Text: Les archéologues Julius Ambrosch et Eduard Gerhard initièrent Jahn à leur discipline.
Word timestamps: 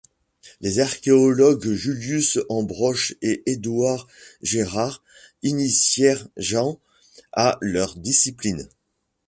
Les 0.61 0.79
archéologues 0.79 1.73
Julius 1.73 2.39
Ambrosch 2.49 3.13
et 3.21 3.43
Eduard 3.45 4.07
Gerhard 4.41 5.03
initièrent 5.43 6.27
Jahn 6.37 6.77
à 7.33 7.59
leur 7.61 7.95
discipline. 7.95 8.67